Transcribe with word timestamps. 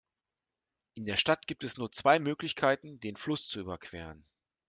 In 0.95 1.05
der 1.05 1.15
Stadt 1.15 1.45
gibt 1.45 1.63
es 1.63 1.77
nur 1.77 1.91
zwei 1.91 2.17
Möglichkeiten, 2.17 2.99
den 3.01 3.17
Fluss 3.17 3.47
zu 3.49 3.59
überqueren. 3.59 4.25